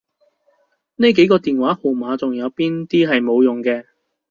[0.95, 3.85] 呢幾個電話號碼仲有邊啲係冇用嘅？